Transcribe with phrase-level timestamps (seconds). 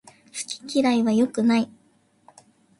[0.31, 1.69] 好き嫌いは良くない